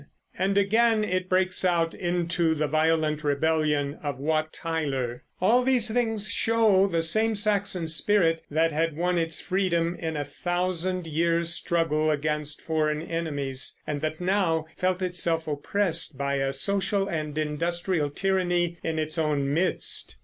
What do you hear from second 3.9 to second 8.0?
of Wat Tyler. All these things show the same Saxon